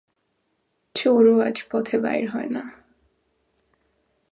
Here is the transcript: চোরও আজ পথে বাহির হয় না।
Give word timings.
চোরও 0.95 1.35
আজ 1.39 1.57
পথে 1.71 1.95
বাহির 1.97 2.25
হয় 2.29 2.49
না। 2.49 2.63